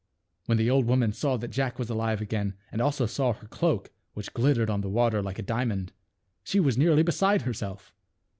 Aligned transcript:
When 0.47 0.57
the 0.57 0.67
old 0.67 0.85
woman 0.87 1.13
saw 1.13 1.37
that 1.37 1.49
Jack 1.49 1.77
was 1.77 1.91
alive 1.91 2.21
again, 2.21 2.55
and 2.71 2.81
also 2.81 3.05
saw 3.05 3.33
her 3.33 3.45
cloak, 3.47 3.91
which 4.15 4.33
glittered 4.33 4.67
on 4.67 4.81
the 4.81 4.89
water 4.89 5.21
like 5.21 5.37
a 5.37 5.43
dia 5.43 5.63
mond, 5.67 5.93
she 6.43 6.59
was 6.59 6.75
nearly 6.75 7.03
beside 7.03 7.43
herself. 7.43 7.93